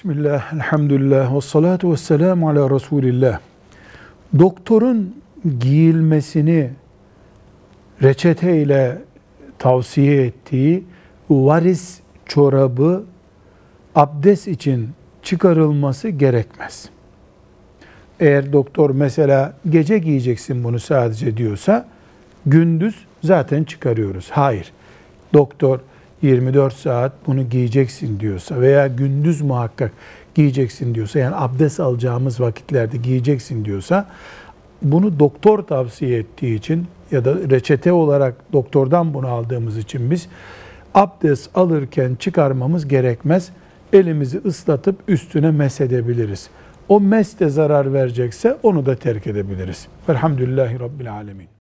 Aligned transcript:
Bismillah, 0.00 0.52
elhamdülillah, 0.52 1.36
ve 1.36 1.40
salatu 1.40 1.92
ve 1.92 1.96
selamu 1.96 2.48
ala 2.48 2.70
Resulillah. 2.70 3.40
Doktorun 4.38 5.14
giyilmesini 5.58 6.70
reçeteyle 8.02 8.98
tavsiye 9.58 10.26
ettiği 10.26 10.84
varis 11.30 12.00
çorabı 12.26 13.04
abdest 13.94 14.48
için 14.48 14.88
çıkarılması 15.22 16.08
gerekmez. 16.08 16.88
Eğer 18.20 18.52
doktor 18.52 18.90
mesela 18.90 19.54
gece 19.70 19.98
giyeceksin 19.98 20.64
bunu 20.64 20.78
sadece 20.78 21.36
diyorsa 21.36 21.88
gündüz 22.46 23.06
zaten 23.24 23.64
çıkarıyoruz. 23.64 24.30
Hayır. 24.30 24.72
Doktor 25.34 25.80
24 26.22 26.74
saat 26.74 27.12
bunu 27.26 27.48
giyeceksin 27.48 28.20
diyorsa 28.20 28.60
veya 28.60 28.86
gündüz 28.86 29.40
muhakkak 29.40 29.92
giyeceksin 30.34 30.94
diyorsa 30.94 31.18
yani 31.18 31.36
abdest 31.36 31.80
alacağımız 31.80 32.40
vakitlerde 32.40 32.96
giyeceksin 32.96 33.64
diyorsa 33.64 34.06
bunu 34.82 35.18
doktor 35.18 35.58
tavsiye 35.58 36.18
ettiği 36.18 36.54
için 36.54 36.86
ya 37.10 37.24
da 37.24 37.34
reçete 37.34 37.92
olarak 37.92 38.34
doktordan 38.52 39.14
bunu 39.14 39.28
aldığımız 39.28 39.78
için 39.78 40.10
biz 40.10 40.28
abdest 40.94 41.50
alırken 41.54 42.14
çıkarmamız 42.14 42.88
gerekmez. 42.88 43.50
Elimizi 43.92 44.40
ıslatıp 44.46 44.96
üstüne 45.08 45.50
mesedebiliriz. 45.50 46.50
O 46.88 47.00
mes 47.00 47.40
de 47.40 47.48
zarar 47.48 47.92
verecekse 47.92 48.56
onu 48.62 48.86
da 48.86 48.96
terk 48.96 49.26
edebiliriz. 49.26 49.86
Velhamdülillahi 50.08 50.80
Rabbil 50.80 51.12
Alemin. 51.12 51.48